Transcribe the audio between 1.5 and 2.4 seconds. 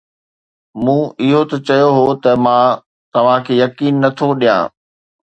نه چيو هو ته